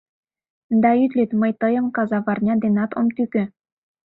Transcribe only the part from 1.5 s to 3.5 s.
тыйым казаварня денат ом тӱкӧ.